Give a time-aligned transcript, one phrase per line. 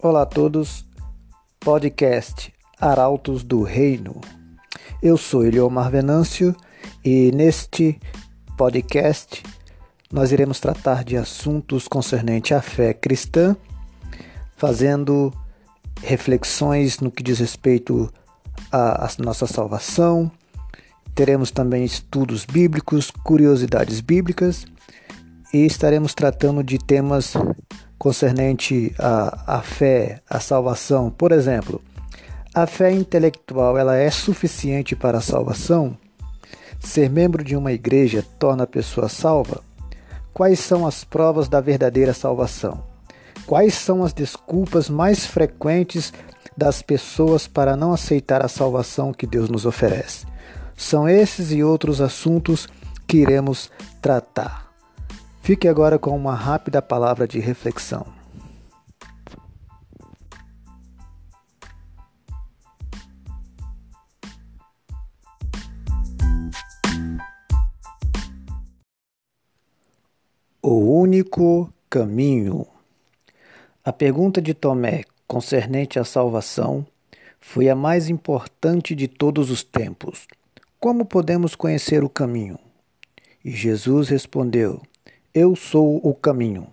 [0.00, 0.86] Olá a todos,
[1.58, 4.20] podcast Arautos do Reino.
[5.02, 6.54] Eu sou Eliomar Venâncio
[7.04, 7.98] e neste
[8.56, 9.42] podcast
[10.12, 13.56] nós iremos tratar de assuntos concernentes à fé cristã,
[14.56, 15.32] fazendo
[16.00, 18.08] reflexões no que diz respeito
[18.70, 20.30] à nossa salvação.
[21.12, 24.64] Teremos também estudos bíblicos, curiosidades bíblicas
[25.52, 27.34] e estaremos tratando de temas
[27.98, 31.10] concernente à, à fé, à salvação.
[31.10, 31.82] Por exemplo,
[32.54, 35.96] a fé intelectual ela é suficiente para a salvação?
[36.80, 39.62] Ser membro de uma igreja torna a pessoa salva?
[40.32, 42.84] Quais são as provas da verdadeira salvação?
[43.46, 46.12] Quais são as desculpas mais frequentes
[46.56, 50.26] das pessoas para não aceitar a salvação que Deus nos oferece?
[50.76, 52.68] São esses e outros assuntos
[53.06, 54.67] que iremos tratar.
[55.48, 58.06] Fique agora com uma rápida palavra de reflexão.
[70.60, 72.66] O único caminho.
[73.82, 76.86] A pergunta de Tomé concernente à salvação
[77.40, 80.28] foi a mais importante de todos os tempos.
[80.78, 82.58] Como podemos conhecer o caminho?
[83.42, 84.82] E Jesus respondeu:
[85.38, 86.66] eu sou o caminho.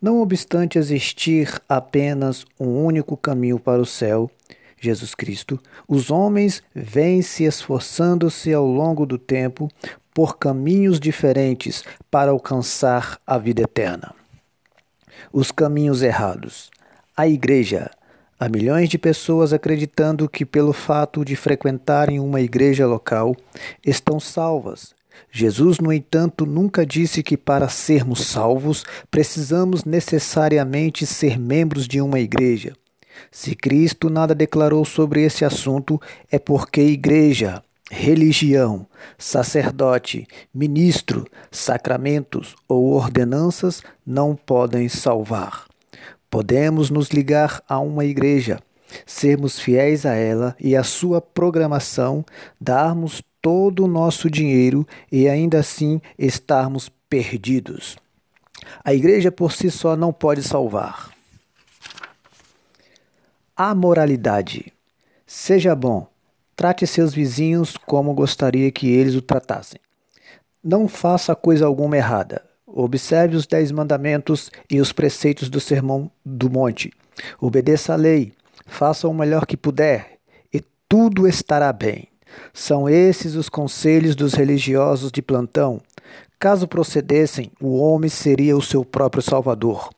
[0.00, 4.30] Não obstante existir apenas um único caminho para o céu,
[4.78, 5.58] Jesus Cristo,
[5.88, 9.68] os homens vêm se esforçando-se ao longo do tempo
[10.12, 14.14] por caminhos diferentes para alcançar a vida eterna.
[15.32, 16.70] Os caminhos errados.
[17.16, 17.90] A igreja.
[18.38, 23.34] Há milhões de pessoas acreditando que, pelo fato de frequentarem uma igreja local,
[23.84, 24.94] estão salvas
[25.30, 32.20] Jesus, no entanto, nunca disse que para sermos salvos precisamos necessariamente ser membros de uma
[32.20, 32.74] igreja.
[33.30, 38.86] Se Cristo nada declarou sobre esse assunto, é porque igreja, religião,
[39.16, 45.66] sacerdote, ministro, sacramentos ou ordenanças não podem salvar.
[46.30, 48.60] Podemos nos ligar a uma igreja,
[49.06, 52.24] sermos fiéis a ela e à sua programação,
[52.60, 57.96] darmos todo o nosso dinheiro e ainda assim estarmos perdidos.
[58.84, 61.10] A igreja por si só não pode salvar.
[63.56, 64.72] A moralidade.
[65.26, 66.06] Seja bom,
[66.54, 69.80] trate seus vizinhos como gostaria que eles o tratassem.
[70.62, 72.42] Não faça coisa alguma errada.
[72.66, 76.92] Observe os dez mandamentos e os preceitos do Sermão do Monte.
[77.40, 78.32] Obedeça a lei.
[78.66, 80.18] Faça o melhor que puder
[80.52, 82.07] e tudo estará bem.
[82.52, 85.80] São esses os conselhos dos religiosos de plantão.
[86.38, 89.90] Caso procedessem, o homem seria o seu próprio Salvador.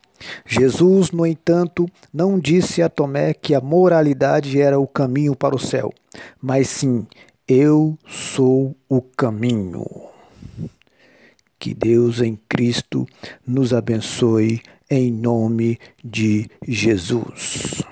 [0.46, 5.58] Jesus, no entanto, não disse a Tomé que a moralidade era o caminho para o
[5.58, 5.92] céu,
[6.40, 7.06] mas sim,
[7.48, 9.84] eu sou o caminho.
[11.58, 13.06] Que Deus em Cristo
[13.46, 17.82] nos abençoe em nome de Jesus.